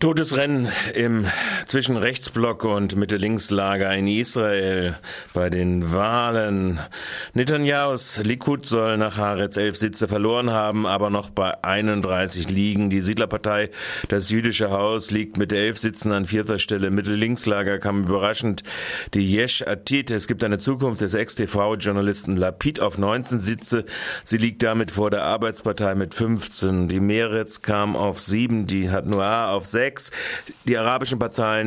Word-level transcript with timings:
Totes 0.00 0.36
Rennen 0.36 0.68
im 0.94 1.26
zwischen 1.68 1.98
Rechtsblock 1.98 2.64
und 2.64 2.96
Mitte-Links-Lager 2.96 3.92
in 3.94 4.08
Israel 4.08 4.96
bei 5.34 5.50
den 5.50 5.92
Wahlen. 5.92 6.80
Netanyahus 7.34 8.22
Likud 8.24 8.66
soll 8.66 8.96
nach 8.96 9.18
Haaretz 9.18 9.58
elf 9.58 9.76
Sitze 9.76 10.08
verloren 10.08 10.50
haben, 10.50 10.86
aber 10.86 11.10
noch 11.10 11.28
bei 11.28 11.62
31 11.62 12.48
liegen. 12.48 12.88
Die 12.88 13.02
Siedlerpartei, 13.02 13.68
das 14.08 14.30
jüdische 14.30 14.70
Haus, 14.70 15.10
liegt 15.10 15.36
mit 15.36 15.52
elf 15.52 15.76
Sitzen 15.76 16.10
an 16.12 16.24
vierter 16.24 16.56
Stelle. 16.56 16.90
Mitte-Links-Lager 16.90 17.78
kam 17.78 18.04
überraschend 18.04 18.62
die 19.12 19.30
Yesh 19.30 19.60
Atit. 19.60 20.10
Es 20.10 20.26
gibt 20.26 20.42
eine 20.44 20.56
Zukunft 20.56 21.02
des 21.02 21.12
Ex-TV-Journalisten 21.12 22.34
Lapid 22.34 22.80
auf 22.80 22.96
19 22.96 23.40
Sitze. 23.40 23.84
Sie 24.24 24.38
liegt 24.38 24.62
damit 24.62 24.90
vor 24.90 25.10
der 25.10 25.24
Arbeitspartei 25.24 25.94
mit 25.94 26.14
15. 26.14 26.88
Die 26.88 27.00
Meretz 27.00 27.60
kam 27.60 27.94
auf 27.94 28.20
sieben, 28.20 28.66
die 28.66 28.90
hat 28.90 29.06
Noir 29.06 29.50
auf 29.50 29.66
sechs. 29.66 30.10
Die 30.64 30.78
arabischen 30.78 31.18
Parteien 31.18 31.57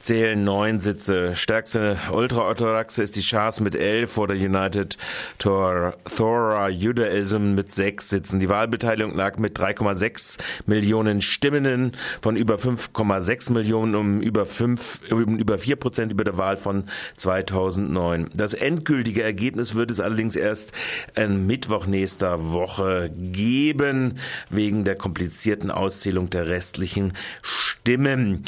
zählen 0.00 0.42
neun 0.44 0.80
Sitze. 0.80 1.34
Stärkste 1.36 1.98
ultraorthodoxe 2.12 3.02
ist 3.02 3.16
die 3.16 3.22
Shas 3.22 3.60
mit 3.60 3.76
elf 3.76 4.12
vor 4.12 4.28
der 4.28 4.36
United 4.36 4.96
Torah 5.38 6.68
Judaism 6.68 7.54
mit 7.54 7.72
sechs 7.72 8.08
Sitzen. 8.08 8.40
Die 8.40 8.48
Wahlbeteiligung 8.48 9.14
lag 9.14 9.38
mit 9.38 9.58
3,6 9.58 10.38
Millionen 10.66 11.20
Stimmen 11.20 11.92
von 12.22 12.36
über 12.36 12.56
5,6 12.56 13.52
Millionen 13.52 13.94
um 13.94 14.20
über 14.20 14.46
fünf, 14.46 15.00
um 15.10 15.38
über 15.38 15.58
vier 15.58 15.76
Prozent 15.76 16.12
über 16.12 16.24
der 16.24 16.36
Wahl 16.36 16.56
von 16.56 16.84
2009. 17.16 18.30
Das 18.34 18.54
endgültige 18.54 19.22
Ergebnis 19.22 19.74
wird 19.74 19.90
es 19.90 20.00
allerdings 20.00 20.36
erst 20.36 20.72
Mittwoch 21.16 21.86
nächster 21.86 22.52
Woche 22.52 23.10
geben, 23.14 24.18
wegen 24.50 24.84
der 24.84 24.96
komplizierten 24.96 25.70
Auszählung 25.70 26.30
der 26.30 26.46
restlichen 26.46 27.12
Stimmen. 27.42 28.44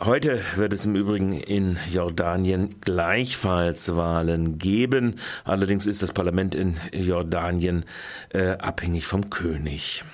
Heute 0.00 0.40
wird 0.54 0.72
es 0.72 0.86
im 0.86 0.94
Übrigen 0.94 1.32
in 1.32 1.76
Jordanien 1.90 2.80
gleichfalls 2.82 3.96
Wahlen 3.96 4.56
geben. 4.56 5.16
Allerdings 5.42 5.88
ist 5.88 6.02
das 6.02 6.12
Parlament 6.12 6.54
in 6.54 6.76
Jordanien 6.92 7.84
äh, 8.28 8.50
abhängig 8.50 9.06
vom 9.06 9.28
König. 9.28 10.04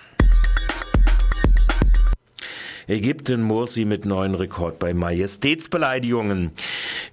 Ägypten 2.86 3.42
Morsi 3.42 3.84
mit 3.84 4.06
neuen 4.06 4.34
Rekord 4.34 4.78
bei 4.78 4.94
Majestätsbeleidigungen. 4.94 6.52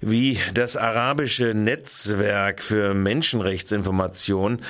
Wie 0.00 0.38
das 0.54 0.78
arabische 0.78 1.52
Netzwerk 1.52 2.62
für 2.62 2.94
Menschenrechtsinformation 2.94 4.62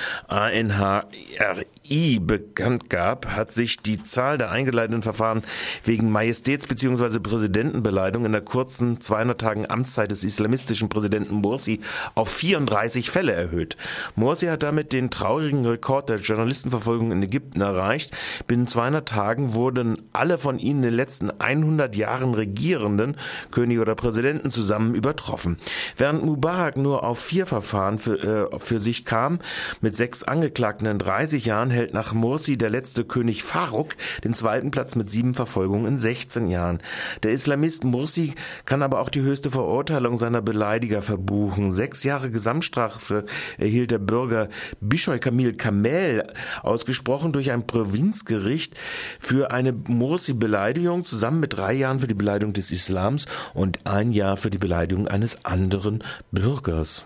ANHRI 1.83 2.19
bekannt 2.19 2.89
gab, 2.89 3.27
hat 3.27 3.51
sich 3.51 3.77
die 3.81 4.01
Zahl 4.03 4.37
der 4.37 4.51
eingeleiteten 4.51 5.03
Verfahren 5.03 5.43
wegen 5.83 6.11
Majestäts- 6.11 6.67
bzw. 6.67 7.19
Präsidentenbeleidigung 7.19 8.25
in 8.25 8.31
der 8.31 8.41
kurzen 8.41 9.01
200 9.01 9.39
Tagen 9.39 9.69
Amtszeit 9.69 10.11
des 10.11 10.23
islamistischen 10.23 10.89
Präsidenten 10.89 11.35
Morsi 11.35 11.81
auf 12.15 12.29
34 12.29 13.09
Fälle 13.09 13.33
erhöht. 13.33 13.77
Morsi 14.15 14.47
hat 14.47 14.63
damit 14.63 14.93
den 14.93 15.09
traurigen 15.09 15.65
Rekord 15.65 16.09
der 16.09 16.17
Journalistenverfolgung 16.17 17.11
in 17.11 17.23
Ägypten 17.23 17.61
erreicht. 17.61 18.11
Binnen 18.47 18.67
200 18.67 19.07
Tagen 19.07 19.53
wurden 19.53 20.09
alle 20.13 20.37
von 20.37 20.59
ihnen 20.59 20.83
in 20.83 20.89
den 20.89 20.93
letzten 20.95 21.31
100 21.39 21.95
Jahren 21.95 22.33
regierenden 22.33 23.15
König 23.51 23.79
oder 23.79 23.95
Präsidenten 23.95 24.49
zusammen 24.49 24.95
übertroffen. 24.95 25.57
Während 25.97 26.23
Mubarak 26.23 26.77
nur 26.77 27.03
auf 27.03 27.19
vier 27.19 27.45
Verfahren 27.45 27.99
für, 27.99 28.51
äh, 28.53 28.59
für 28.59 28.79
sich 28.79 29.05
kam, 29.05 29.39
mit 29.81 29.95
sechs 29.95 30.23
Angeklagten 30.23 30.87
in 30.87 30.97
30 30.97 31.45
Jahren 31.45 31.72
hält 31.73 31.93
nach 31.93 32.13
Morsi 32.13 32.57
der 32.57 32.69
letzte 32.69 33.03
König 33.03 33.43
Farouk 33.43 33.95
den 34.23 34.33
zweiten 34.33 34.71
Platz 34.71 34.95
mit 34.95 35.09
sieben 35.09 35.33
Verfolgungen 35.33 35.85
in 35.85 35.97
16 35.97 36.47
Jahren. 36.47 36.79
Der 37.23 37.31
Islamist 37.31 37.83
Morsi 37.83 38.33
kann 38.65 38.81
aber 38.81 38.99
auch 38.99 39.09
die 39.09 39.21
höchste 39.21 39.51
Verurteilung 39.51 40.17
seiner 40.17 40.41
Beleidiger 40.41 41.01
verbuchen. 41.01 41.73
Sechs 41.73 42.03
Jahre 42.03 42.31
Gesamtstrafe 42.31 43.25
erhielt 43.57 43.91
der 43.91 43.99
Bürger 43.99 44.49
Bischoy 44.79 45.19
Kamil 45.19 45.55
Kamel, 45.55 46.25
ausgesprochen 46.61 47.33
durch 47.33 47.51
ein 47.51 47.67
Provinzgericht 47.67 48.75
für 49.19 49.51
eine 49.51 49.73
Morsi-Beleidigung, 49.73 51.03
zusammen 51.03 51.39
mit 51.39 51.57
drei 51.57 51.73
Jahren 51.73 51.99
für 51.99 52.07
die 52.07 52.13
Beleidigung 52.13 52.53
des 52.53 52.71
Islams 52.71 53.25
und 53.53 53.85
ein 53.85 54.11
Jahr 54.11 54.37
für 54.37 54.49
die 54.49 54.57
Beleidigung 54.57 55.07
eines 55.07 55.43
anderen 55.45 56.03
Bürgers. 56.31 57.05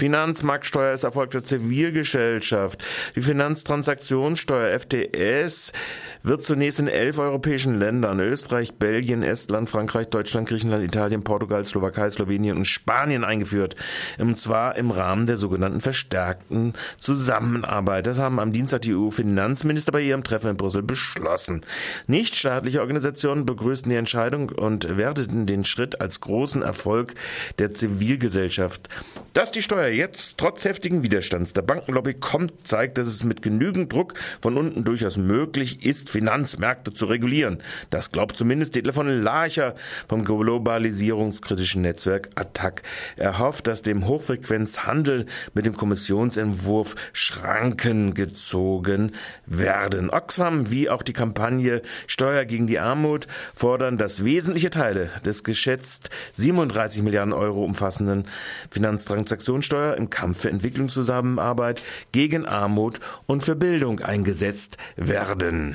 Finanzmarktsteuer 0.00 0.94
ist 0.94 1.04
Erfolg 1.04 1.30
der 1.32 1.44
Zivilgesellschaft. 1.44 2.82
Die 3.16 3.20
Finanztransaktionssteuer 3.20 4.78
FTS 4.80 5.72
wird 6.22 6.44
zunächst 6.44 6.80
in 6.80 6.88
elf 6.88 7.18
europäischen 7.18 7.78
Ländern 7.78 8.20
Österreich, 8.20 8.74
Belgien, 8.74 9.22
Estland, 9.22 9.68
Frankreich, 9.68 10.08
Deutschland, 10.08 10.48
Griechenland, 10.48 10.84
Italien, 10.84 11.24
Portugal, 11.24 11.64
Slowakei, 11.64 12.10
Slowenien 12.10 12.56
und 12.56 12.66
Spanien 12.66 13.24
eingeführt. 13.24 13.76
Und 14.18 14.38
zwar 14.38 14.76
im 14.76 14.90
Rahmen 14.90 15.26
der 15.26 15.36
sogenannten 15.36 15.80
verstärkten 15.80 16.74
Zusammenarbeit. 16.98 18.06
Das 18.06 18.18
haben 18.18 18.38
am 18.38 18.52
Dienstag 18.52 18.82
die 18.82 18.94
EU-Finanzminister 18.94 19.92
bei 19.92 20.02
ihrem 20.02 20.24
Treffen 20.24 20.50
in 20.50 20.56
Brüssel 20.56 20.82
beschlossen. 20.82 21.62
Nichtstaatliche 22.06 22.80
Organisationen 22.80 23.46
begrüßten 23.46 23.90
die 23.90 23.96
Entscheidung 23.96 24.50
und 24.50 24.96
werteten 24.96 25.46
den 25.46 25.64
Schritt 25.64 26.00
als 26.00 26.20
großen 26.20 26.62
Erfolg 26.62 27.14
der 27.58 27.74
Zivilgesellschaft. 27.74 28.88
Dass 29.32 29.52
die 29.52 29.62
Steuer 29.62 29.88
jetzt 29.88 30.38
trotz 30.38 30.64
heftigen 30.64 31.02
Widerstands 31.02 31.52
der 31.52 31.62
Bankenlobby 31.62 32.14
kommt, 32.14 32.66
zeigt, 32.66 32.98
dass 32.98 33.06
es 33.06 33.22
mit 33.22 33.42
genügend 33.42 33.92
Druck 33.92 34.14
von 34.42 34.56
unten 34.56 34.84
durchaus 34.84 35.16
möglich 35.16 35.86
ist, 35.86 36.09
Finanzmärkte 36.10 36.92
zu 36.92 37.06
regulieren. 37.06 37.62
Das 37.90 38.12
glaubt 38.12 38.36
zumindest 38.36 38.76
Detlef 38.76 38.96
von 38.96 39.08
Larcher 39.08 39.74
vom 40.08 40.24
globalisierungskritischen 40.24 41.82
Netzwerk 41.82 42.30
Attac. 42.34 42.82
Er 43.16 43.38
hofft, 43.38 43.66
dass 43.66 43.82
dem 43.82 44.06
Hochfrequenzhandel 44.06 45.26
mit 45.54 45.66
dem 45.66 45.76
Kommissionsentwurf 45.76 46.96
Schranken 47.12 48.14
gezogen 48.14 49.12
werden. 49.46 50.10
Oxfam 50.10 50.70
wie 50.70 50.90
auch 50.90 51.02
die 51.02 51.12
Kampagne 51.12 51.82
Steuer 52.06 52.44
gegen 52.44 52.66
die 52.66 52.78
Armut 52.78 53.26
fordern, 53.54 53.98
dass 53.98 54.24
wesentliche 54.24 54.70
Teile 54.70 55.10
des 55.24 55.44
geschätzt 55.44 56.10
37 56.34 57.02
Milliarden 57.02 57.32
Euro 57.32 57.64
umfassenden 57.64 58.24
Finanztransaktionssteuer 58.70 59.96
im 59.96 60.10
Kampf 60.10 60.40
für 60.42 60.50
Entwicklungszusammenarbeit 60.50 61.82
gegen 62.12 62.46
Armut 62.46 63.00
und 63.26 63.42
für 63.42 63.54
Bildung 63.54 64.00
eingesetzt 64.00 64.76
werden. 64.96 65.72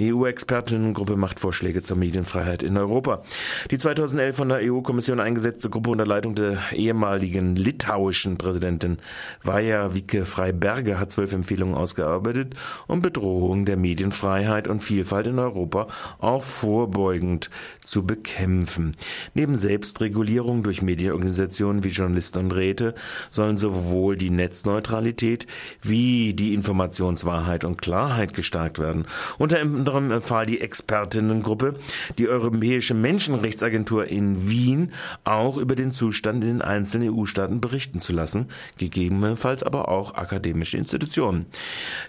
EU-Expertinnengruppe 0.00 1.16
macht 1.16 1.40
Vorschläge 1.40 1.82
zur 1.82 1.96
Medienfreiheit 1.96 2.62
in 2.62 2.76
Europa. 2.76 3.22
Die 3.70 3.78
2011 3.78 4.36
von 4.36 4.48
der 4.48 4.58
EU-Kommission 4.62 5.20
eingesetzte 5.20 5.70
Gruppe 5.70 5.90
unter 5.90 6.06
Leitung 6.06 6.34
der 6.34 6.58
ehemaligen 6.72 7.56
litauischen 7.56 8.38
Präsidentin 8.38 8.98
Vaja 9.42 9.94
Vike 9.94 10.24
Freiberger 10.24 10.98
hat 10.98 11.10
zwölf 11.10 11.32
Empfehlungen 11.32 11.74
ausgearbeitet, 11.74 12.54
um 12.86 13.02
Bedrohung 13.02 13.64
der 13.64 13.76
Medienfreiheit 13.76 14.68
und 14.68 14.82
Vielfalt 14.82 15.26
in 15.26 15.38
Europa 15.38 15.88
auch 16.18 16.42
vorbeugend 16.42 17.50
zu 17.84 18.06
bekämpfen. 18.06 18.96
Neben 19.34 19.56
Selbstregulierung 19.56 20.62
durch 20.62 20.82
Medienorganisationen 20.82 21.84
wie 21.84 21.88
Journalisten 21.88 22.38
und 22.38 22.52
Räte 22.52 22.94
sollen 23.30 23.56
sowohl 23.56 24.16
die 24.16 24.30
Netzneutralität 24.30 25.46
wie 25.82 26.34
die 26.34 26.54
Informationswahrheit 26.54 27.64
und 27.64 27.82
Klarheit 27.82 28.32
gestärkt 28.32 28.78
werden. 28.78 29.06
Unter 29.38 29.60
anderem 29.90 30.10
empfahl 30.10 30.46
die 30.46 30.60
Expertinnengruppe, 30.60 31.74
die 32.18 32.28
Europäische 32.28 32.94
Menschenrechtsagentur 32.94 34.06
in 34.06 34.48
Wien 34.48 34.92
auch 35.24 35.56
über 35.56 35.74
den 35.74 35.90
Zustand 35.90 36.44
in 36.44 36.50
den 36.50 36.62
einzelnen 36.62 37.14
EU-Staaten 37.14 37.60
berichten 37.60 38.00
zu 38.00 38.12
lassen, 38.12 38.46
gegebenenfalls 38.78 39.62
aber 39.62 39.88
auch 39.88 40.14
akademische 40.14 40.76
Institutionen. 40.76 41.46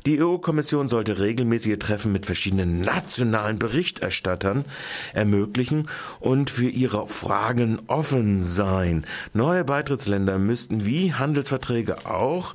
Die 0.06 0.22
EU-Kommission 0.22 0.88
sollte 0.88 1.20
regelmäßige 1.20 1.80
Treffen 1.80 2.12
mit 2.12 2.26
verschiedenen 2.26 2.82
nationalen 2.82 3.60
Berichterstattern 3.60 4.66
ermöglichen 5.14 5.88
und 6.20 6.50
für 6.50 6.70
ihre 6.70 7.08
Fragen 7.08 7.80
offen 7.88 8.40
sein. 8.40 9.06
Neue 9.34 9.64
Beitrittsländer 9.64 10.38
müssten 10.38 10.86
wie 10.86 11.14
Handelsverträge 11.14 12.06
auch 12.06 12.54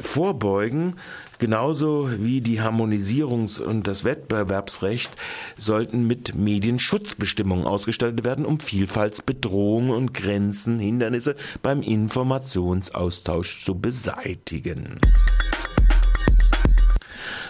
vorbeugen, 0.00 0.94
Genauso 1.38 2.08
wie 2.18 2.40
die 2.40 2.60
Harmonisierungs- 2.60 3.60
und 3.60 3.86
das 3.86 4.02
Wettbewerbsrecht 4.02 5.16
sollten 5.56 6.06
mit 6.06 6.34
Medienschutzbestimmungen 6.34 7.64
ausgestattet 7.64 8.24
werden, 8.24 8.44
um 8.44 8.58
Vielfaltsbedrohungen 8.58 9.90
und 9.90 10.14
Grenzen, 10.14 10.80
Hindernisse 10.80 11.36
beim 11.62 11.82
Informationsaustausch 11.82 13.64
zu 13.64 13.78
beseitigen. 13.78 14.98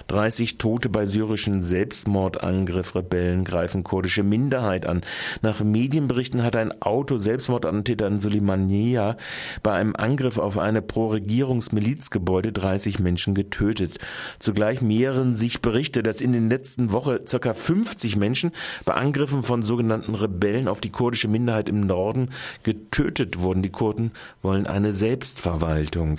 30 0.09 0.57
Tote 0.57 0.89
bei 0.89 1.05
syrischen 1.05 1.61
Selbstmordangriff. 1.61 2.95
Rebellen 2.95 3.45
greifen 3.45 3.85
kurdische 3.85 4.23
Minderheit 4.23 4.87
an. 4.87 5.03
Nach 5.43 5.61
Medienberichten 5.61 6.43
hat 6.43 6.57
ein 6.57 6.81
Auto-Selbstmordattentäter 6.81 8.07
in 8.07 8.19
Suleimania 8.19 9.17
bei 9.63 9.73
einem 9.73 9.95
Angriff 9.95 10.39
auf 10.39 10.59
eine 10.59 10.81
Pro-Regierungsmilizgebäude 10.81 12.53
30 12.53 12.99
Menschen 12.99 13.35
getötet. 13.35 13.99
Zugleich 14.39 14.81
mehren 14.81 15.37
sich 15.37 15.61
Berichte, 15.61 16.03
dass 16.03 16.23
in 16.23 16.33
den 16.33 16.49
letzten 16.49 16.91
Wochen 16.91 17.19
ca. 17.25 17.53
50 17.53 18.17
Menschen 18.17 18.53
bei 18.87 18.95
Angriffen 18.95 19.43
von 19.43 19.63
sogenannten 19.63 20.15
Rebellen 20.15 20.69
auf 20.69 20.81
die 20.81 20.91
kurdische 20.91 21.29
Minderheit 21.29 21.69
im 21.69 21.81
Norden 21.81 22.31
getötet 22.63 23.41
wurden. 23.41 23.63
Die 23.63 23.71
Kurden 23.71 24.13
wollen 24.41 24.67
eine 24.67 24.95
Selbstverwaltung. 24.95 26.17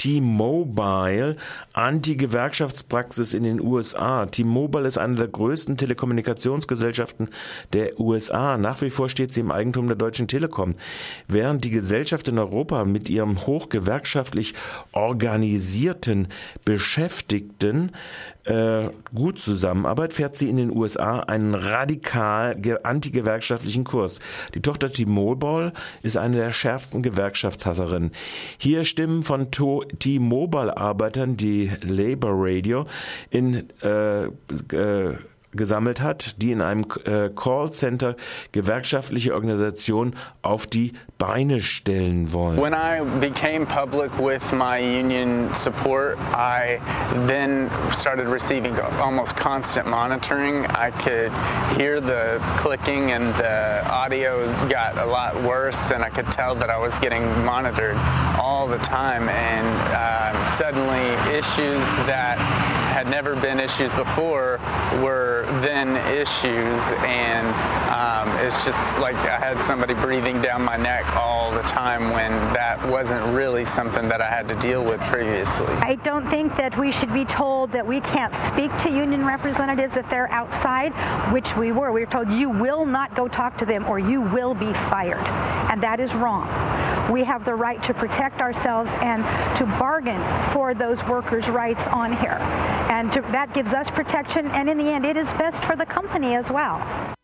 T-Mobile 0.00 1.36
Anti-Gewerkschaftspraxis 1.74 3.34
in 3.34 3.42
den 3.42 3.60
USA. 3.60 4.24
T-Mobile 4.24 4.88
ist 4.88 4.96
eine 4.96 5.16
der 5.16 5.28
größten 5.28 5.76
Telekommunikationsgesellschaften 5.76 7.28
der 7.74 8.00
USA. 8.00 8.56
Nach 8.56 8.80
wie 8.80 8.88
vor 8.88 9.10
steht 9.10 9.34
sie 9.34 9.40
im 9.40 9.50
Eigentum 9.50 9.88
der 9.88 9.96
Deutschen 9.96 10.26
Telekom. 10.26 10.76
Während 11.28 11.66
die 11.66 11.70
Gesellschaft 11.70 12.28
in 12.28 12.38
Europa 12.38 12.86
mit 12.86 13.10
ihrem 13.10 13.46
hochgewerkschaftlich 13.46 14.54
organisierten 14.92 16.28
Beschäftigten 16.64 17.92
äh, 18.50 18.90
gut 19.14 19.38
zusammenarbeitet, 19.38 20.14
fährt 20.14 20.36
sie 20.36 20.48
in 20.48 20.56
den 20.56 20.76
USA 20.76 21.20
einen 21.20 21.54
radikal 21.54 22.56
antigewerkschaftlichen 22.82 23.84
Kurs. 23.84 24.18
Die 24.54 24.60
Tochter 24.60 24.90
T-Mobile 24.90 25.72
ist 26.02 26.16
eine 26.16 26.36
der 26.36 26.52
schärfsten 26.52 27.02
Gewerkschaftshasserinnen. 27.02 28.10
Hier 28.58 28.82
Stimmen 28.84 29.22
von 29.22 29.50
T-Mobile-Arbeitern, 29.50 31.36
die 31.36 31.70
Labor 31.82 32.32
Radio 32.34 32.86
in 33.30 33.68
äh, 33.82 34.24
äh, 34.24 35.16
gesammelt 35.52 36.00
hat, 36.00 36.40
die 36.42 36.52
in 36.52 36.62
einem 36.62 36.86
äh, 37.04 37.28
Callcenter 37.30 38.16
gewerkschaftliche 38.52 39.34
Organisation 39.34 40.14
auf 40.42 40.66
die 40.66 40.92
Beine 41.18 41.60
stellen 41.60 42.32
wollen. 42.32 42.58
When 42.60 42.72
I 42.72 43.02
became 43.20 43.66
public 43.66 44.10
with 44.18 44.52
my 44.52 44.78
union 44.78 45.52
support, 45.54 46.18
I 46.32 46.80
then 47.26 47.70
started 47.92 48.26
receiving 48.28 48.78
almost 49.02 49.36
constant 49.36 49.86
monitoring. 49.86 50.64
I 50.66 50.90
could 50.90 51.32
hear 51.76 52.00
the 52.00 52.40
clicking 52.56 53.12
and 53.12 53.34
the 53.36 53.84
audio 53.90 54.46
got 54.68 54.96
a 54.96 55.04
lot 55.04 55.34
worse 55.42 55.90
and 55.90 56.04
I 56.04 56.10
could 56.10 56.30
tell 56.30 56.54
that 56.54 56.70
I 56.70 56.78
was 56.78 56.98
getting 57.00 57.22
monitored 57.44 57.96
all 58.40 58.66
the 58.66 58.78
time 58.78 59.28
and 59.28 59.66
uh, 59.92 60.56
suddenly 60.56 61.36
issues 61.36 61.80
that 62.06 62.38
had 62.90 63.08
never 63.08 63.36
been 63.36 63.60
issues 63.60 63.92
before 63.92 64.58
were 65.00 65.46
then 65.62 65.96
issues 66.12 66.80
and 67.06 67.46
um, 67.90 68.28
it's 68.44 68.64
just 68.64 68.98
like 68.98 69.14
I 69.16 69.38
had 69.38 69.60
somebody 69.60 69.94
breathing 69.94 70.42
down 70.42 70.62
my 70.62 70.76
neck 70.76 71.04
all 71.16 71.52
the 71.52 71.62
time 71.62 72.10
when 72.10 72.32
that 72.52 72.84
wasn't 72.88 73.24
really 73.34 73.64
something 73.64 74.08
that 74.08 74.20
I 74.20 74.28
had 74.28 74.48
to 74.48 74.54
deal 74.56 74.84
with 74.84 75.00
previously. 75.02 75.72
I 75.82 75.94
don't 76.02 76.28
think 76.30 76.56
that 76.56 76.76
we 76.78 76.90
should 76.90 77.12
be 77.12 77.24
told 77.24 77.70
that 77.72 77.86
we 77.86 78.00
can't 78.00 78.34
speak 78.52 78.70
to 78.82 78.90
union 78.90 79.24
representatives 79.24 79.96
if 79.96 80.08
they're 80.10 80.30
outside, 80.30 80.92
which 81.32 81.56
we 81.56 81.72
were. 81.72 81.92
We 81.92 82.00
were 82.00 82.10
told 82.10 82.28
you 82.30 82.50
will 82.50 82.84
not 82.84 83.14
go 83.14 83.28
talk 83.28 83.56
to 83.58 83.64
them 83.64 83.86
or 83.86 83.98
you 83.98 84.20
will 84.20 84.54
be 84.54 84.72
fired. 84.90 85.26
And 85.70 85.82
that 85.82 86.00
is 86.00 86.12
wrong. 86.14 86.48
We 87.12 87.24
have 87.24 87.44
the 87.44 87.54
right 87.54 87.82
to 87.84 87.94
protect 87.94 88.40
ourselves 88.40 88.90
and 89.00 89.22
to 89.58 89.66
bargain 89.78 90.20
for 90.52 90.74
those 90.74 91.02
workers' 91.04 91.48
rights 91.48 91.82
on 91.88 92.16
here. 92.16 92.38
And 92.90 93.12
to, 93.12 93.20
that 93.30 93.54
gives 93.54 93.72
us 93.72 93.88
protection, 93.90 94.48
and 94.48 94.68
in 94.68 94.76
the 94.76 94.90
end, 94.90 95.06
it 95.06 95.16
is 95.16 95.28
best 95.38 95.64
for 95.64 95.76
the 95.76 95.86
company 95.86 96.34
as 96.34 96.50
well. 96.50 97.16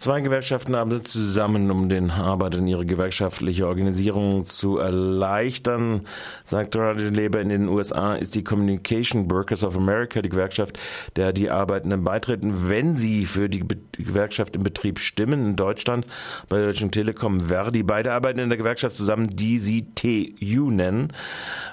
Zwei 0.00 0.22
Gewerkschaften 0.22 0.74
arbeiten 0.74 1.04
zusammen, 1.04 1.70
um 1.70 1.90
den 1.90 2.10
Arbeitern 2.10 2.66
ihre 2.66 2.86
gewerkschaftliche 2.86 3.66
Organisierung 3.66 4.46
zu 4.46 4.78
erleichtern, 4.78 6.06
sagt 6.42 6.74
Radio 6.74 7.10
Labour. 7.10 7.42
In 7.42 7.50
den 7.50 7.68
USA 7.68 8.14
ist 8.14 8.34
die 8.34 8.42
Communication 8.42 9.30
Workers 9.30 9.62
of 9.62 9.76
America 9.76 10.22
die 10.22 10.30
Gewerkschaft, 10.30 10.80
der 11.16 11.34
die 11.34 11.50
Arbeitenden 11.50 12.02
beitreten, 12.02 12.70
wenn 12.70 12.96
sie 12.96 13.26
für 13.26 13.50
die 13.50 13.62
Gewerkschaft 13.92 14.56
im 14.56 14.62
Betrieb 14.62 14.98
stimmen. 14.98 15.48
In 15.48 15.56
Deutschland 15.56 16.06
bei 16.48 16.56
der 16.56 16.68
Deutschen 16.68 16.90
Telekom 16.90 17.42
Verdi. 17.42 17.82
Beide 17.82 18.12
arbeiten 18.12 18.38
in 18.38 18.48
der 18.48 18.56
Gewerkschaft 18.56 18.96
zusammen, 18.96 19.28
die 19.28 19.58
sie 19.58 19.94
TU 19.94 20.70
nennen. 20.70 21.12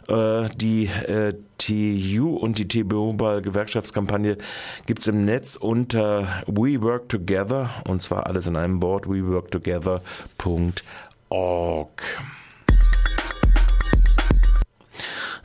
Äh, 0.10 0.50
die 0.58 0.88
äh, 0.88 1.34
TU 1.58 2.36
und 2.36 2.58
die 2.58 2.68
T-Mobile 2.68 3.42
Gewerkschaftskampagne 3.42 4.38
gibt's 4.86 5.08
im 5.08 5.26
Netz 5.26 5.56
unter 5.56 6.44
We 6.46 6.82
Work 6.82 7.10
Together 7.10 7.70
und 7.86 8.02
zwar 8.02 8.17
alles 8.22 8.48
in 8.48 8.56
einem 8.56 8.80
Board 8.80 9.10
weworktogether.org. 9.10 12.02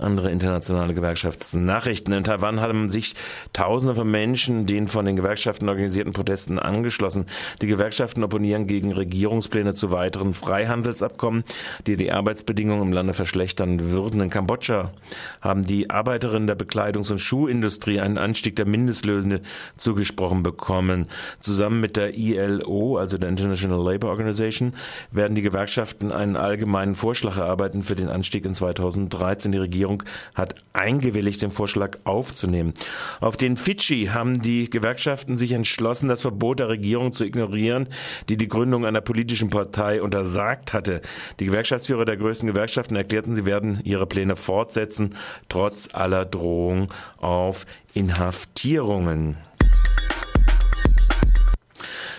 andere 0.03 0.31
internationale 0.31 0.95
Gewerkschaftsnachrichten. 0.95 2.13
In 2.13 2.25
Taiwan 2.25 2.61
haben 2.61 2.91
sich 2.91 3.15
Tausende 3.53 3.95
von 3.95 4.11
Menschen 4.11 4.67
den 4.67 4.89
von 4.89 5.05
den 5.05 5.17
Gewerkschaften 5.17 5.69
organisierten 5.69 6.13
Protesten 6.13 6.59
angeschlossen. 6.59 7.27
Die 7.61 7.67
Gewerkschaften 7.67 8.23
opponieren 8.25 8.67
gegen 8.67 8.93
Regierungspläne 8.93 9.75
zu 9.75 9.91
weiteren 9.91 10.35
Freihandelsabkommen, 10.35 11.45
die 11.87 11.97
die 11.97 12.13
Arbeitsbedingungen 12.13 12.89
im 12.89 12.93
Lande 12.93 13.15
verschlechtern 13.15 13.91
würden. 13.91 14.21
In 14.21 14.31
Kambodscha 14.31 14.93
haben 15.41 15.65
die 15.65 15.91
Arbeiterinnen 15.91 16.47
der 16.47 16.59
Bekleidungs- 16.59 17.11
und 17.11 17.19
Schuhindustrie 17.19 18.01
einen 18.01 18.19
Anstieg 18.19 18.57
der 18.57 18.67
Mindestlöhne 18.67 19.41
zugesprochen 19.77 20.43
bekommen. 20.43 21.09
Zusammen 21.41 21.81
mit 21.81 21.97
der 21.97 22.17
ILO, 22.17 22.97
also 22.97 23.19
der 23.19 23.29
International 23.29 23.83
Labour 23.83 24.11
Organization, 24.11 24.75
werden 25.11 25.35
die 25.35 25.43
Gewerkschaften 25.43 26.13
einen 26.13 26.37
allgemeinen 26.37 26.95
Vorschlag 26.95 27.37
erarbeiten 27.37 27.83
für 27.83 27.95
den 27.95 28.09
Anstieg 28.09 28.45
in 28.45 28.55
2013. 28.55 29.53
Die 29.53 29.59
Regierung 29.59 29.92
Regierung 29.93 30.03
hat 30.35 30.55
eingewilligt, 30.73 31.43
den 31.43 31.51
Vorschlag 31.51 31.99
aufzunehmen. 32.05 32.73
Auf 33.21 33.37
den 33.37 33.57
Fidschi 33.57 34.07
haben 34.07 34.41
die 34.41 34.71
Gewerkschaften 34.71 35.37
sich 35.37 35.53
entschlossen, 35.53 36.09
das 36.09 36.23
Verbot 36.23 36.61
der 36.61 36.69
Regierung 36.69 37.13
zu 37.13 37.25
ignorieren, 37.25 37.89
die 38.29 38.37
die 38.37 38.49
Gründung 38.49 38.87
einer 38.87 39.01
politischen 39.01 39.51
Partei 39.51 40.03
untersagt 40.03 40.73
hatte. 40.73 41.03
Die 41.41 41.47
Gewerkschaftsführer 41.47 42.05
der 42.05 42.17
größten 42.17 42.49
Gewerkschaften 42.49 42.97
erklärten, 42.97 43.35
sie 43.35 43.45
werden 43.45 43.81
ihre 43.85 44.07
Pläne 44.07 44.37
fortsetzen, 44.37 45.15
trotz 45.49 45.89
aller 45.93 46.25
Drohung 46.25 46.89
auf 47.19 47.67
Inhaftierungen. 47.95 49.37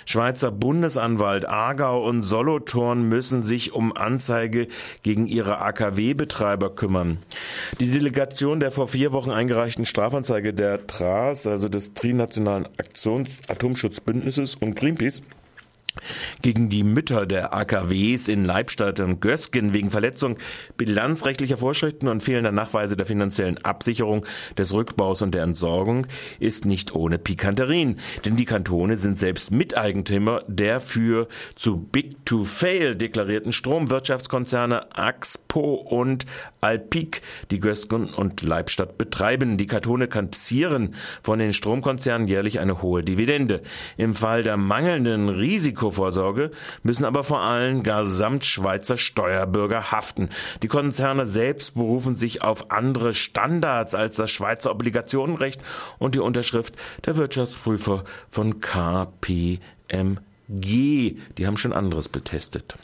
Schweizer 0.05 0.51
Bundesanwalt 0.51 1.47
Aargau 1.47 2.05
und 2.07 2.23
Solothurn 2.23 3.07
müssen 3.07 3.41
sich 3.41 3.73
um 3.73 3.95
Anzeige 3.95 4.67
gegen 5.01 5.27
ihre 5.27 5.59
AKW-Betreiber 5.59 6.75
kümmern. 6.75 7.17
Die 7.79 7.89
Delegation 7.89 8.59
der 8.59 8.71
vor 8.71 8.87
vier 8.87 9.13
Wochen 9.13 9.31
eingereichten 9.31 9.85
Strafanzeige 9.85 10.53
der 10.53 10.85
TRAS, 10.85 11.47
also 11.47 11.69
des 11.69 11.93
Trinationalen 11.93 12.67
Aktions 12.77 13.39
Atomschutzbündnisses 13.47 14.55
und 14.55 14.75
Greenpeace, 14.75 15.23
gegen 16.41 16.69
die 16.69 16.83
Mütter 16.83 17.25
der 17.25 17.53
AKWs 17.53 18.27
in 18.27 18.45
Leibstadt 18.45 18.99
und 18.99 19.21
Gösgen 19.21 19.73
wegen 19.73 19.89
Verletzung 19.89 20.37
bilanzrechtlicher 20.77 21.57
Vorschriften 21.57 22.07
und 22.07 22.23
fehlender 22.23 22.51
Nachweise 22.51 22.97
der 22.97 23.05
finanziellen 23.05 23.63
Absicherung 23.63 24.25
des 24.57 24.73
Rückbaus 24.73 25.21
und 25.21 25.33
der 25.33 25.43
Entsorgung 25.43 26.07
ist 26.39 26.65
nicht 26.65 26.93
ohne 26.93 27.17
Pikanterien, 27.19 27.99
denn 28.25 28.35
die 28.35 28.45
Kantone 28.45 28.97
sind 28.97 29.17
selbst 29.17 29.51
Miteigentümer 29.51 30.43
der 30.47 30.79
für 30.79 31.27
zu 31.55 31.77
big 31.77 32.25
to 32.25 32.43
fail 32.43 32.95
deklarierten 32.95 33.51
Stromwirtschaftskonzerne 33.51 34.95
Axpo 34.95 35.75
und 35.75 36.25
Alpic, 36.61 37.21
die 37.51 37.59
Gösgen 37.59 38.13
und 38.13 38.41
Leibstadt 38.41 38.97
betreiben. 38.97 39.57
Die 39.57 39.67
Kantone 39.67 40.07
kassieren 40.07 40.95
von 41.21 41.39
den 41.39 41.53
Stromkonzernen 41.53 42.27
jährlich 42.27 42.59
eine 42.59 42.81
hohe 42.81 43.03
Dividende. 43.03 43.61
Im 43.97 44.15
Fall 44.15 44.43
der 44.43 44.57
mangelnden 44.57 45.29
Risiko 45.29 45.82
Risikovorsorge 45.83 46.51
müssen 46.83 47.05
aber 47.05 47.23
vor 47.23 47.41
allem 47.41 47.83
Gesamtschweizer 47.83 48.97
Steuerbürger 48.97 49.91
haften. 49.91 50.29
Die 50.61 50.67
Konzerne 50.67 51.27
selbst 51.27 51.75
berufen 51.75 52.15
sich 52.15 52.41
auf 52.41 52.71
andere 52.71 53.13
Standards 53.13 53.93
als 53.93 54.15
das 54.15 54.31
Schweizer 54.31 54.71
Obligationenrecht 54.71 55.61
und 55.99 56.15
die 56.15 56.19
Unterschrift 56.19 56.75
der 57.05 57.17
Wirtschaftsprüfer 57.17 58.03
von 58.29 58.61
KPMG. 58.61 59.59
Die 60.47 61.47
haben 61.47 61.57
schon 61.57 61.73
anderes 61.73 62.09
betestet. 62.09 62.75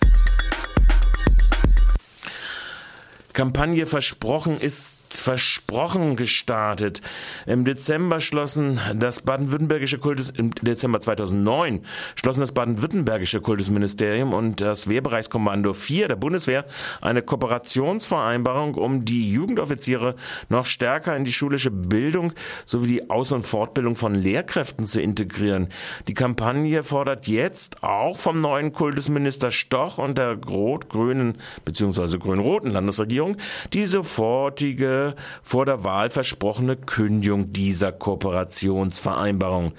Kampagne 3.33 3.85
versprochen 3.85 4.59
ist 4.59 4.98
ist 4.98 4.98
versprochen 5.21 6.15
gestartet. 6.15 7.01
Im 7.45 7.65
Dezember 7.65 8.19
schlossen 8.19 8.79
das 8.95 9.21
baden-württembergische 9.21 9.97
Kultus, 9.97 10.29
im 10.29 10.51
Dezember 10.55 11.01
2009 11.01 11.81
schlossen 12.15 12.41
das 12.41 12.51
baden-württembergische 12.51 13.41
Kultusministerium 13.41 14.33
und 14.33 14.61
das 14.61 14.89
Wehrbereichskommando 14.89 15.73
4 15.73 16.09
der 16.09 16.15
Bundeswehr 16.15 16.65
eine 17.01 17.21
Kooperationsvereinbarung, 17.21 18.75
um 18.75 19.05
die 19.05 19.31
Jugendoffiziere 19.31 20.15
noch 20.49 20.65
stärker 20.65 21.15
in 21.15 21.25
die 21.25 21.31
schulische 21.31 21.71
Bildung 21.71 22.33
sowie 22.65 22.87
die 22.87 23.09
Aus- 23.09 23.31
und 23.31 23.45
Fortbildung 23.45 23.95
von 23.95 24.15
Lehrkräften 24.15 24.87
zu 24.87 25.01
integrieren. 25.01 25.69
Die 26.07 26.13
Kampagne 26.13 26.83
fordert 26.83 27.27
jetzt 27.27 27.83
auch 27.83 28.17
vom 28.17 28.41
neuen 28.41 28.73
Kultusminister 28.73 29.51
Stoch 29.51 29.97
und 29.97 30.17
der 30.17 30.37
rot-grünen 30.43 31.37
bzw. 31.65 32.17
grün-roten 32.17 32.71
Landesregierung 32.71 33.37
die 33.73 33.85
sofortige 33.85 35.08
vor 35.41 35.65
der 35.65 35.83
Wahl 35.83 36.09
versprochene 36.09 36.75
Kündigung 36.75 37.53
dieser 37.53 37.91
Kooperationsvereinbarung. 37.91 39.73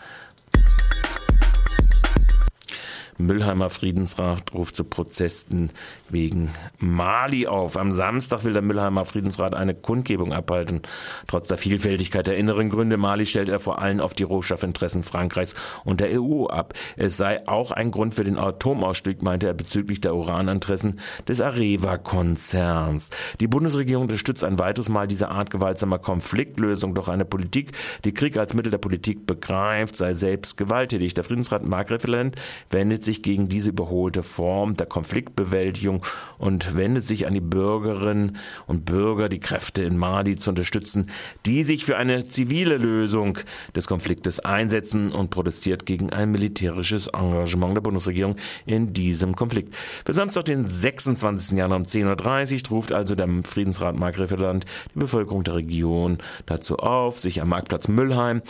Müllheimer 3.20 3.70
Friedensrat 3.70 4.52
ruft 4.54 4.74
zu 4.74 4.84
Protesten 4.84 5.70
wegen 6.08 6.50
Mali 6.78 7.46
auf. 7.46 7.76
Am 7.76 7.92
Samstag 7.92 8.44
will 8.44 8.52
der 8.52 8.62
Müllheimer 8.62 9.04
Friedensrat 9.04 9.54
eine 9.54 9.74
Kundgebung 9.74 10.32
abhalten. 10.32 10.82
Trotz 11.26 11.48
der 11.48 11.58
Vielfältigkeit 11.58 12.26
der 12.26 12.36
inneren 12.36 12.70
Gründe 12.70 12.96
Mali 12.96 13.26
stellt 13.26 13.48
er 13.48 13.60
vor 13.60 13.80
allem 13.80 14.00
auf 14.00 14.14
die 14.14 14.22
Rohstoffinteressen 14.22 15.02
Frankreichs 15.02 15.54
und 15.84 16.00
der 16.00 16.20
EU 16.20 16.46
ab. 16.46 16.74
Es 16.96 17.16
sei 17.16 17.46
auch 17.48 17.70
ein 17.70 17.90
Grund 17.90 18.14
für 18.14 18.24
den 18.24 18.38
Atomausstieg, 18.38 19.22
meinte 19.22 19.46
er 19.46 19.54
bezüglich 19.54 20.00
der 20.00 20.14
Uraninteressen 20.14 21.00
des 21.28 21.40
Areva-Konzerns. 21.40 23.10
Die 23.40 23.48
Bundesregierung 23.48 24.04
unterstützt 24.04 24.44
ein 24.44 24.58
weiteres 24.58 24.88
Mal 24.88 25.06
diese 25.06 25.28
Art 25.28 25.50
gewaltsamer 25.50 25.98
Konfliktlösung, 25.98 26.94
doch 26.94 27.08
eine 27.08 27.24
Politik, 27.24 27.72
die 28.04 28.14
Krieg 28.14 28.36
als 28.36 28.54
Mittel 28.54 28.70
der 28.70 28.78
Politik 28.78 29.26
begreift, 29.26 29.96
sei 29.96 30.14
selbst 30.14 30.56
gewalttätig. 30.56 31.14
Der 31.14 31.24
Friedensrat 31.24 31.64
Markreferent 31.64 32.36
wendet 32.70 33.04
sich 33.04 33.09
sich 33.10 33.22
gegen 33.22 33.48
diese 33.48 33.70
überholte 33.70 34.22
Form 34.22 34.74
der 34.74 34.86
Konfliktbewältigung 34.86 36.06
und 36.38 36.76
wendet 36.76 37.08
sich 37.08 37.26
an 37.26 37.34
die 37.34 37.40
Bürgerinnen 37.40 38.38
und 38.68 38.84
Bürger, 38.84 39.28
die 39.28 39.40
Kräfte 39.40 39.82
in 39.82 39.96
Mali 39.96 40.36
zu 40.36 40.50
unterstützen, 40.50 41.10
die 41.44 41.64
sich 41.64 41.84
für 41.84 41.96
eine 41.96 42.28
zivile 42.28 42.76
Lösung 42.76 43.38
des 43.74 43.88
Konfliktes 43.88 44.38
einsetzen 44.38 45.10
und 45.10 45.30
protestiert 45.30 45.86
gegen 45.86 46.10
ein 46.10 46.30
militärisches 46.30 47.08
Engagement 47.08 47.76
der 47.76 47.80
Bundesregierung 47.80 48.36
in 48.64 48.92
diesem 48.92 49.34
Konflikt. 49.34 49.74
Für 50.04 50.12
Samstag, 50.12 50.44
den 50.44 50.68
26. 50.68 51.58
Januar 51.58 51.78
um 51.78 51.84
10.30 51.84 52.70
Uhr 52.70 52.76
ruft 52.76 52.92
also 52.92 53.16
der 53.16 53.28
Friedensrat 53.42 53.98
Markgräflerland 53.98 54.66
die 54.94 55.00
Bevölkerung 55.00 55.42
der 55.42 55.56
Region 55.56 56.18
dazu 56.46 56.76
auf, 56.76 57.18
sich 57.18 57.42
am 57.42 57.48
Marktplatz 57.48 57.88
Müllheim 57.88 58.42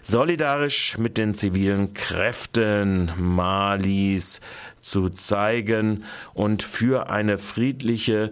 solidarisch 0.00 0.96
mit 0.96 1.18
den 1.18 1.34
zivilen 1.34 1.92
Kräften 1.92 3.12
Mali 3.18 4.05
dies 4.06 4.40
zu 4.80 5.08
zeigen 5.08 6.04
und 6.34 6.62
für 6.62 7.10
eine 7.10 7.38
friedliche 7.38 8.30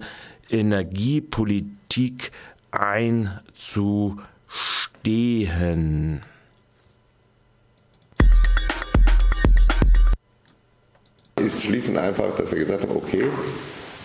Energiepolitik 0.50 2.30
einzustehen. 2.70 4.22
ist 11.36 11.62
schlicht 11.62 11.88
und 11.88 11.98
einfach, 11.98 12.36
dass 12.36 12.52
wir 12.52 12.58
gesagt 12.60 12.84
haben, 12.84 12.96
okay, 12.96 13.24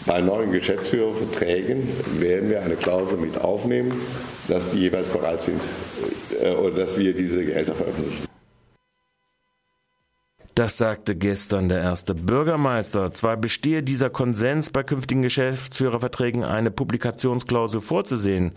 bei 0.06 0.20
neuen 0.20 0.52
Geschäftsführerverträgen 0.52 1.88
werden 2.20 2.50
wir 2.50 2.62
eine 2.64 2.76
Klausel 2.76 3.18
mit 3.18 3.40
aufnehmen, 3.40 3.94
dass 4.48 4.72
die 4.72 4.80
jeweils 4.80 5.08
bereit 5.08 5.40
sind 5.40 5.62
äh, 6.42 6.52
oder 6.52 6.76
dass 6.76 6.98
wir 6.98 7.14
diese 7.14 7.46
Gelder 7.46 7.76
veröffentlichen. 7.76 8.29
Das 10.60 10.78
sagte 10.78 11.16
gestern 11.16 11.70
der 11.70 11.80
erste 11.80 12.14
Bürgermeister. 12.14 13.14
Zwar 13.14 13.38
bestehe 13.38 13.82
dieser 13.82 14.10
Konsens 14.10 14.70
bei 14.70 14.84
künftigen 14.84 15.22
Geschäftsführerverträgen 15.22 16.44
eine 16.44 16.70
Publikationsklausel 16.70 17.80
vorzusehen, 17.80 18.52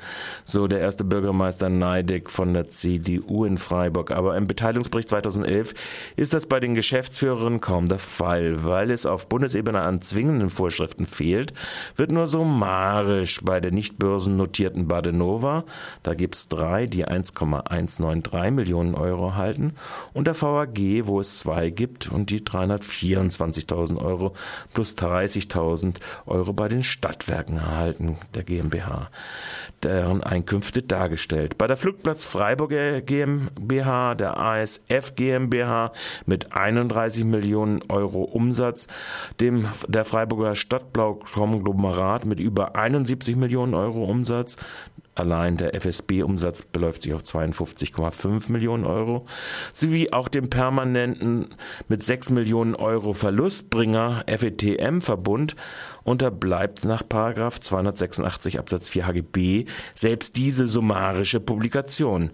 so 0.44 0.66
der 0.66 0.80
erste 0.80 1.04
Bürgermeister 1.04 1.68
Neideck 1.68 2.28
von 2.28 2.54
der 2.54 2.68
CDU 2.68 3.44
in 3.44 3.56
Freiburg, 3.56 4.10
aber 4.10 4.36
im 4.36 4.48
Beteiligungsbericht 4.48 5.10
2011 5.10 5.74
ist 6.16 6.34
das 6.34 6.46
bei 6.46 6.58
den 6.58 6.74
Geschäftsführern 6.74 7.60
kaum 7.60 7.86
der 7.86 8.00
Fall, 8.00 8.64
weil 8.64 8.90
es 8.90 9.06
auf 9.06 9.28
Bundesebene 9.28 9.82
an 9.82 10.00
zwingenden 10.00 10.50
Vorschriften 10.50 11.06
fehlt, 11.06 11.54
wird 11.94 12.10
nur 12.10 12.26
summarisch 12.26 13.42
bei 13.44 13.60
der 13.60 13.70
nicht 13.70 14.00
börsennotierten 14.00 14.88
Badenova, 14.88 15.62
da 16.02 16.14
gibt's 16.14 16.48
drei, 16.48 16.86
die 16.86 17.04
1,193 17.04 18.50
Millionen 18.50 18.96
Euro 18.96 19.28
erhalten, 19.28 19.74
und 20.12 20.26
der 20.26 20.34
VAG, 20.42 21.06
wo 21.06 21.20
es 21.20 21.38
zwei 21.38 21.70
gibt, 21.70 21.91
gibt 21.92 22.10
und 22.10 22.30
die 22.30 22.40
324.000 22.40 23.98
Euro 23.98 24.34
plus 24.72 24.94
30.000 24.96 25.96
Euro 26.26 26.52
bei 26.52 26.68
den 26.68 26.82
Stadtwerken 26.82 27.58
erhalten, 27.58 28.16
der 28.34 28.44
GmbH, 28.44 29.10
deren 29.82 30.22
Einkünfte 30.22 30.82
dargestellt. 30.82 31.58
Bei 31.58 31.66
der 31.66 31.76
Flugplatz 31.76 32.24
Freiburg 32.24 32.70
GmbH, 32.70 34.14
der 34.14 34.38
ASF 34.38 35.14
GmbH 35.16 35.92
mit 36.26 36.52
31 36.52 37.24
Millionen 37.24 37.82
Euro 37.88 38.22
Umsatz, 38.22 38.86
dem 39.40 39.68
der 39.86 40.04
Freiburger 40.04 40.54
Stadtblau-Konglomerat 40.54 42.24
mit 42.24 42.40
über 42.40 42.76
71 42.76 43.36
Millionen 43.36 43.74
Euro 43.74 44.04
Umsatz, 44.04 44.56
Allein 45.14 45.58
der 45.58 45.74
FSB-Umsatz 45.74 46.62
beläuft 46.62 47.02
sich 47.02 47.12
auf 47.12 47.20
52,5 47.20 48.50
Millionen 48.50 48.84
Euro, 48.84 49.26
sowie 49.74 50.10
auch 50.10 50.28
dem 50.28 50.48
permanenten 50.48 51.48
mit 51.86 52.02
6 52.02 52.30
Millionen 52.30 52.74
Euro 52.74 53.12
Verlustbringer 53.12 54.24
FETM-Verbund 54.26 55.54
unterbleibt 56.04 56.86
nach 56.86 57.02
286 57.02 58.58
Absatz 58.58 58.88
4 58.88 59.06
HGB 59.06 59.66
selbst 59.94 60.36
diese 60.36 60.66
summarische 60.66 61.40
Publikation. 61.40 62.30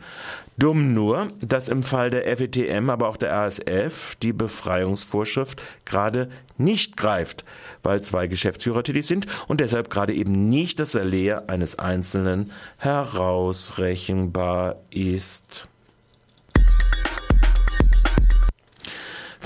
Dumm 0.56 0.92
nur, 0.94 1.28
dass 1.40 1.68
im 1.68 1.82
Fall 1.82 2.10
der 2.10 2.36
FETM, 2.36 2.90
aber 2.90 3.08
auch 3.08 3.16
der 3.16 3.32
ASF 3.32 4.14
die 4.22 4.32
Befreiungsvorschrift 4.32 5.62
gerade 5.84 6.30
nicht 6.56 6.96
greift, 6.96 7.44
weil 7.82 8.02
zwei 8.02 8.26
Geschäftsführer 8.26 8.82
tätig 8.82 9.06
sind 9.06 9.26
und 9.46 9.60
deshalb 9.60 9.90
gerade 9.90 10.14
eben 10.14 10.48
nicht 10.48 10.78
das 10.80 10.92
Salär 10.92 11.48
eines 11.48 11.78
Einzelnen 11.78 12.52
herausrechenbar 12.78 14.76
ist. 14.90 15.68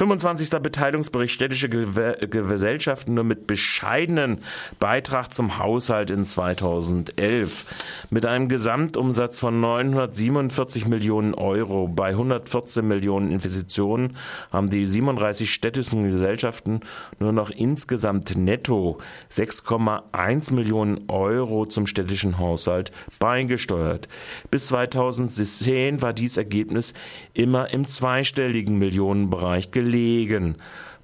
25. 0.02 0.50
Beteiligungsbericht 0.60 1.32
städtische 1.32 1.68
Gesellschaften 1.68 3.14
nur 3.14 3.22
mit 3.22 3.46
bescheidenen 3.46 4.38
Beitrag 4.80 5.32
zum 5.32 5.58
Haushalt 5.58 6.10
in 6.10 6.24
2011. 6.24 7.66
Mit 8.10 8.26
einem 8.26 8.48
Gesamtumsatz 8.48 9.38
von 9.38 9.60
947 9.60 10.88
Millionen 10.88 11.34
Euro 11.34 11.86
bei 11.86 12.08
114 12.08 12.86
Millionen 12.86 13.30
Investitionen 13.30 14.16
haben 14.50 14.70
die 14.70 14.86
37 14.86 15.48
städtischen 15.52 16.10
Gesellschaften 16.10 16.80
nur 17.20 17.32
noch 17.32 17.50
insgesamt 17.50 18.36
netto 18.36 18.98
6,1 19.30 20.52
Millionen 20.52 21.08
Euro 21.10 21.64
zum 21.66 21.86
städtischen 21.86 22.38
Haushalt 22.38 22.90
beigesteuert. 23.20 24.08
Bis 24.50 24.66
2010 24.66 26.02
war 26.02 26.12
dies 26.12 26.36
Ergebnis 26.36 26.92
immer 27.34 27.72
im 27.72 27.86
zweistelligen 27.86 28.80
Millionenbereich 28.80 29.70
gelegen 29.70 29.91
gelegen. 29.92 30.56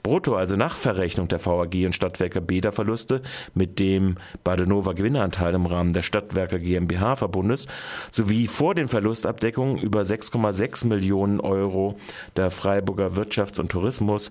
Brutto, 0.02 0.36
also 0.36 0.56
nach 0.56 0.74
Verrechnung 0.74 1.28
der 1.28 1.44
VAG 1.44 1.84
und 1.84 1.94
Stadtwerke 1.94 2.40
Beta-Verluste 2.40 3.20
mit 3.52 3.78
dem 3.78 4.14
Badenova 4.42 4.92
Gewinneranteil 4.92 5.54
im 5.54 5.66
Rahmen 5.66 5.92
der 5.92 6.02
Stadtwerke 6.02 6.58
GmbH 6.58 7.16
Verbundes 7.16 7.66
sowie 8.10 8.46
vor 8.46 8.74
den 8.74 8.88
Verlustabdeckungen 8.88 9.76
über 9.76 10.02
6,6 10.02 10.86
Millionen 10.86 11.40
Euro 11.40 11.98
der 12.36 12.50
Freiburger 12.50 13.08
Wirtschafts- 13.08 13.60
und 13.60 13.70
Tourismus 13.70 14.30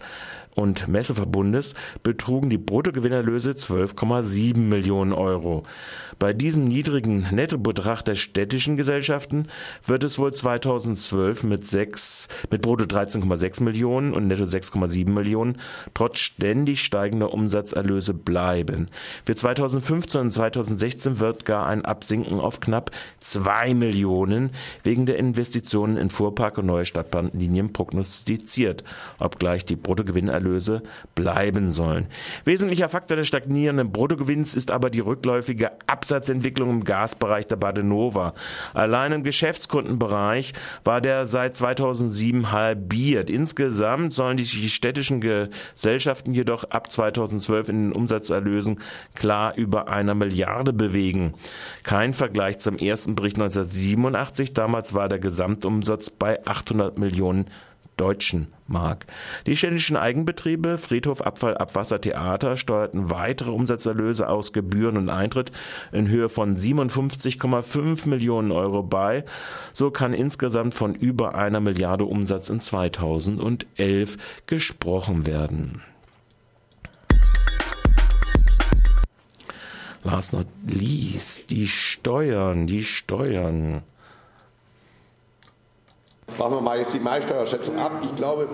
und 0.57 0.87
Messeverbundes 0.87 1.75
betrugen 2.01 2.49
die 2.49 2.57
Bruttogewinnerlöse 2.57 3.51
12,7 3.51 4.57
Millionen 4.57 5.13
Euro. 5.13 5.63
Bei 6.17 6.33
diesem 6.33 6.67
niedrigen 6.67 7.27
Nettobetrag 7.31 8.01
der 8.01 8.15
städtischen 8.15 8.75
Gesellschaften 8.75 9.49
wird 9.85 10.03
es 10.03 10.17
wohl 10.17 10.33
2012 10.33 11.43
mit, 11.43 11.67
6, 11.67 12.27
mit 12.49 12.63
Brutto 12.63 12.85
13,6 12.85 13.61
Millionen 13.61 14.13
und 14.13 14.25
Netto 14.25 14.45
6,7 14.45 15.11
Millionen 15.11 15.61
trotz 15.93 16.17
ständig 16.17 16.81
steigender 16.81 17.33
Umsatzerlöse 17.33 18.15
bleiben. 18.15 18.89
Für 19.27 19.35
2015 19.35 20.21
und 20.21 20.31
2016 20.31 21.19
wird 21.19 21.45
gar 21.45 21.67
ein 21.67 21.85
Absinken 21.85 22.39
auf 22.39 22.61
knapp 22.61 22.89
2 23.19 23.75
Millionen 23.75 24.49
wegen 24.81 25.05
der 25.05 25.17
Investitionen 25.17 25.97
in 25.97 26.09
Fuhrpark 26.09 26.57
und 26.57 26.65
neue 26.65 26.85
Stadtbahnlinien 26.85 27.73
prognostiziert, 27.73 28.83
obgleich 29.19 29.63
die 29.63 29.75
Bruttogewinnerlöse 29.75 30.46
bleiben 31.15 31.69
sollen. 31.69 32.07
Wesentlicher 32.45 32.89
Faktor 32.89 33.17
des 33.17 33.27
stagnierenden 33.27 33.91
Bruttogewinns 33.91 34.55
ist 34.55 34.71
aber 34.71 34.89
die 34.89 34.99
rückläufige 34.99 35.71
Absatzentwicklung 35.87 36.69
im 36.69 36.83
Gasbereich 36.83 37.47
der 37.47 37.55
Badenova. 37.57 38.33
Allein 38.73 39.11
im 39.11 39.23
Geschäftskundenbereich 39.23 40.53
war 40.83 41.01
der 41.01 41.25
seit 41.25 41.55
2007 41.55 42.51
halbiert. 42.51 43.29
Insgesamt 43.29 44.13
sollen 44.13 44.37
die 44.37 44.45
städtischen 44.45 45.21
Gesellschaften 45.21 46.33
jedoch 46.33 46.63
ab 46.65 46.91
2012 46.91 47.69
in 47.69 47.89
den 47.89 47.91
Umsatzerlösen 47.91 48.79
klar 49.15 49.55
über 49.55 49.87
einer 49.87 50.15
Milliarde 50.15 50.73
bewegen. 50.73 51.33
Kein 51.83 52.13
Vergleich 52.13 52.59
zum 52.59 52.77
ersten 52.77 53.15
Bericht 53.15 53.37
1987. 53.37 54.53
Damals 54.53 54.93
war 54.93 55.09
der 55.09 55.19
Gesamtumsatz 55.19 56.09
bei 56.09 56.45
800 56.45 56.97
Millionen 56.97 57.45
Deutschen 57.97 58.47
Mark. 58.67 59.05
Die 59.45 59.55
städtischen 59.55 59.97
Eigenbetriebe 59.97 60.77
Friedhof, 60.77 61.21
Abfall, 61.21 61.57
Abwasser, 61.57 61.99
Theater 61.99 62.55
steuerten 62.55 63.09
weitere 63.09 63.51
Umsatzerlöse 63.51 64.29
aus 64.29 64.53
Gebühren 64.53 64.97
und 64.97 65.09
Eintritt 65.09 65.51
in 65.91 66.07
Höhe 66.07 66.29
von 66.29 66.55
57,5 66.55 68.07
Millionen 68.07 68.51
Euro 68.51 68.83
bei. 68.83 69.25
So 69.73 69.91
kann 69.91 70.13
insgesamt 70.13 70.75
von 70.75 70.95
über 70.95 71.35
einer 71.35 71.59
Milliarde 71.59 72.05
Umsatz 72.05 72.49
in 72.49 72.61
2011 72.61 74.17
gesprochen 74.45 75.25
werden. 75.25 75.81
Last 80.03 80.31
not 80.31 80.47
least, 80.65 81.49
die 81.49 81.67
Steuern, 81.67 82.67
die 82.67 82.83
Steuern. 82.83 83.83
Machen 86.37 86.53
wir 86.53 86.61
mal 86.61 86.77
jetzt 86.77 86.93
die 86.93 86.99
Maisteuerschätzung 86.99 87.77
ab. 87.79 87.99
Ich 88.03 88.15
glaube, 88.15 88.47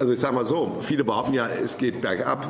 also 0.00 0.12
ich 0.12 0.20
sage 0.20 0.34
mal 0.34 0.46
so, 0.46 0.78
viele 0.80 1.04
behaupten 1.04 1.34
ja, 1.34 1.48
es 1.48 1.78
geht 1.78 2.00
bergab. 2.00 2.48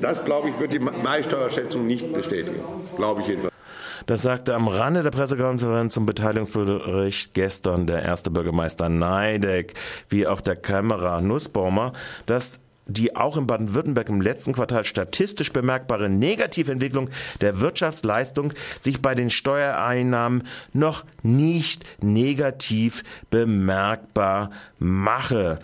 Das, 0.00 0.24
glaube 0.24 0.48
ich, 0.48 0.58
wird 0.58 0.72
die 0.72 0.78
Maisteuerschätzung 0.78 1.86
nicht 1.86 2.10
bestätigen. 2.12 2.60
Glaube 2.96 3.20
ich 3.20 3.28
jedenfalls. 3.28 3.54
Das 4.06 4.22
sagte 4.22 4.54
am 4.54 4.66
Rande 4.66 5.02
der 5.02 5.10
Pressekonferenz 5.10 5.92
zum 5.92 6.06
Beteiligungsbericht 6.06 7.34
gestern 7.34 7.86
der 7.86 8.02
erste 8.02 8.30
Bürgermeister 8.30 8.88
Neideck, 8.88 9.74
wie 10.08 10.26
auch 10.26 10.40
der 10.40 10.56
Kämmerer 10.56 11.20
Nussbaumer, 11.20 11.92
dass 12.26 12.58
die 12.90 13.16
auch 13.16 13.36
in 13.36 13.46
Baden-Württemberg 13.46 14.08
im 14.08 14.20
letzten 14.20 14.52
Quartal 14.52 14.84
statistisch 14.84 15.52
bemerkbare 15.52 16.08
Negativentwicklung 16.08 17.10
der 17.40 17.60
Wirtschaftsleistung 17.60 18.52
sich 18.80 19.00
bei 19.00 19.14
den 19.14 19.30
Steuereinnahmen 19.30 20.46
noch 20.72 21.04
nicht 21.22 21.84
negativ 22.02 23.02
bemerkbar 23.30 24.50
mache. 24.78 25.58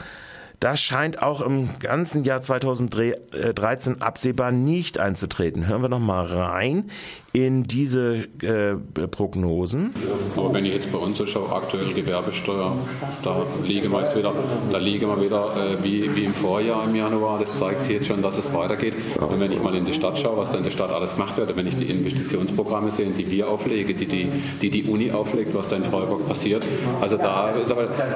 Das 0.60 0.80
scheint 0.80 1.22
auch 1.22 1.42
im 1.42 1.68
ganzen 1.80 2.24
Jahr 2.24 2.40
2013 2.40 4.00
absehbar 4.00 4.52
nicht 4.52 4.98
einzutreten. 4.98 5.66
Hören 5.66 5.82
wir 5.82 5.88
noch 5.88 5.98
mal 5.98 6.24
rein 6.24 6.90
in 7.36 7.64
diese 7.64 8.28
äh, 8.40 8.76
Prognosen. 9.10 9.90
Aber 10.38 10.54
wenn 10.54 10.64
ich 10.64 10.72
jetzt 10.72 10.90
bei 10.90 10.96
uns 10.96 11.18
so 11.18 11.26
schaue, 11.26 11.52
aktuell 11.52 11.92
Gewerbesteuer, 11.92 12.74
da 13.22 13.42
liegen 13.62 13.92
wir 13.92 14.00
jetzt 14.04 14.16
wieder, 14.16 14.32
da 14.72 14.78
liegen 14.78 15.06
wir 15.06 15.22
wieder 15.22 15.50
äh, 15.54 15.84
wie, 15.84 16.16
wie 16.16 16.24
im 16.24 16.32
Vorjahr 16.32 16.84
im 16.84 16.94
Januar. 16.94 17.38
Das 17.38 17.54
zeigt 17.58 17.90
jetzt 17.90 18.06
schon, 18.06 18.22
dass 18.22 18.38
es 18.38 18.54
weitergeht. 18.54 18.94
Und 19.20 19.38
wenn 19.38 19.52
ich 19.52 19.62
mal 19.62 19.74
in 19.74 19.84
die 19.84 19.92
Stadt 19.92 20.18
schaue, 20.18 20.38
was 20.38 20.50
da 20.50 20.56
in 20.56 20.64
der 20.64 20.70
Stadt 20.70 20.90
alles 20.90 21.16
gemacht 21.16 21.36
wird, 21.36 21.54
wenn 21.54 21.66
ich 21.66 21.76
die 21.76 21.90
Investitionsprogramme 21.90 22.90
sehe, 22.90 23.10
die 23.10 23.30
wir 23.30 23.50
auflegen, 23.50 23.98
die 23.98 24.06
die, 24.06 24.28
die, 24.62 24.70
die 24.70 24.84
Uni 24.84 25.12
auflegt, 25.12 25.54
was 25.54 25.68
da 25.68 25.76
in 25.76 25.84
Freiburg 25.84 26.26
passiert, 26.26 26.62
also 27.02 27.18
da, 27.18 27.52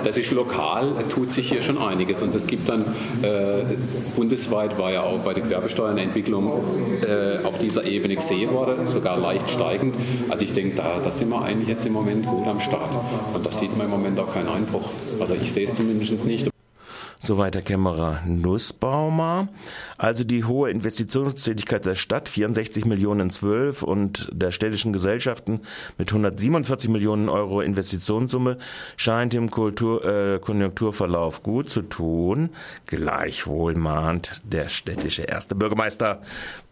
das 0.02 0.16
ist 0.16 0.30
lokal, 0.30 0.94
tut 1.10 1.30
sich 1.30 1.50
hier 1.50 1.60
schon 1.60 1.76
einiges. 1.76 2.22
Und 2.22 2.34
es 2.34 2.46
gibt 2.46 2.70
dann, 2.70 2.86
äh, 3.20 3.64
bundesweit 4.16 4.78
war 4.78 4.90
ja 4.90 5.02
auch 5.02 5.18
bei 5.18 5.34
der 5.34 5.42
Gewerbesteuer 5.42 5.90
eine 5.90 6.00
Entwicklung 6.00 6.50
äh, 7.06 7.44
auf 7.46 7.58
dieser 7.58 7.84
Ebene 7.84 8.16
gesehen 8.16 8.54
worden, 8.54 8.88
sogar 8.88 9.09
sogar 9.10 9.18
leicht 9.18 9.50
steigend. 9.50 9.94
Also 10.28 10.44
ich 10.44 10.52
denke, 10.52 10.76
da, 10.76 10.98
da 11.02 11.10
sind 11.10 11.30
wir 11.30 11.42
eigentlich 11.42 11.68
jetzt 11.68 11.86
im 11.86 11.92
Moment 11.92 12.26
gut 12.26 12.46
am 12.46 12.60
Start. 12.60 12.88
Und 13.34 13.44
da 13.44 13.52
sieht 13.52 13.76
man 13.76 13.86
im 13.86 13.90
Moment 13.90 14.18
auch 14.18 14.32
keinen 14.32 14.48
Einbruch. 14.48 14.88
Also 15.18 15.34
ich 15.34 15.52
sehe 15.52 15.66
es 15.66 15.74
zumindest 15.74 16.24
nicht. 16.24 16.50
Soweit 17.22 17.54
der 17.54 17.60
Kämmerer 17.60 18.22
Nussbaumer. 18.24 19.48
Also 19.98 20.24
die 20.24 20.44
hohe 20.44 20.70
Investitionstätigkeit 20.70 21.84
der 21.84 21.94
Stadt, 21.94 22.30
64 22.30 22.86
Millionen 22.86 23.20
in 23.20 23.30
12 23.30 23.82
und 23.82 24.30
der 24.32 24.52
städtischen 24.52 24.94
Gesellschaften 24.94 25.60
mit 25.98 26.08
147 26.08 26.88
Millionen 26.88 27.28
Euro 27.28 27.60
Investitionssumme 27.60 28.56
scheint 28.96 29.34
im 29.34 29.50
Kultur, 29.50 30.02
äh, 30.02 30.38
Konjunkturverlauf 30.38 31.42
gut 31.42 31.68
zu 31.68 31.82
tun. 31.82 32.48
Gleichwohl 32.86 33.74
mahnt 33.74 34.40
der 34.50 34.70
städtische 34.70 35.22
erste 35.22 35.54
Bürgermeister 35.54 36.22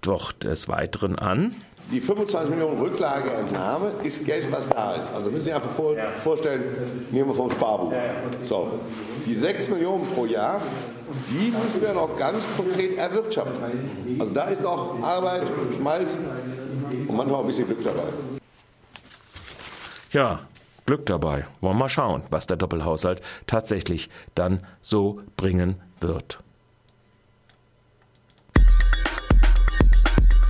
doch 0.01 0.33
des 0.33 0.67
Weiteren 0.71 1.19
an 1.19 1.55
die 1.91 2.01
25 2.01 2.51
Millionen 2.51 2.79
Rücklageentnahme 2.79 3.93
ist 4.03 4.25
Geld, 4.25 4.51
was 4.51 4.69
da 4.69 4.95
ist. 4.95 5.09
Also 5.15 5.27
müssen 5.27 5.39
Sie 5.39 5.45
sich 5.45 5.55
einfach 5.55 5.71
vor, 5.71 5.95
vorstellen, 6.23 6.65
nehmen 7.11 7.29
wir 7.29 7.35
vom 7.35 7.51
Sparbuch. 7.51 7.93
So, 8.47 8.81
die 9.27 9.35
6 9.35 9.71
Millionen 9.71 10.07
pro 10.07 10.27
Jahr, 10.27 10.61
die 11.29 11.51
müssen 11.51 11.81
wir 11.81 11.95
noch 11.95 12.17
ganz 12.19 12.43
konkret 12.57 12.97
erwirtschaften. 12.99 14.19
Also 14.19 14.35
da 14.35 14.45
ist 14.45 14.63
noch 14.63 15.03
Arbeit, 15.03 15.43
Schmalz 15.77 16.17
und 17.09 17.17
manchmal 17.17 17.37
auch 17.37 17.41
ein 17.41 17.47
bisschen 17.47 17.67
Glück 17.67 17.83
dabei. 17.85 18.03
Ja, 20.13 20.41
Glück 20.85 21.07
dabei. 21.07 21.47
Wollen 21.61 21.75
wir 21.75 21.81
mal 21.81 21.89
schauen, 21.89 22.23
was 22.31 22.47
der 22.47 22.57
Doppelhaushalt 22.57 23.23
tatsächlich 23.47 24.11
dann 24.35 24.67
so 24.81 25.21
bringen 25.37 25.81
wird. 26.01 26.39